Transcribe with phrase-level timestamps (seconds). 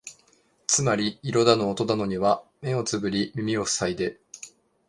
[0.65, 4.19] つまり色だの音だのには目をつぶり耳をふさいで、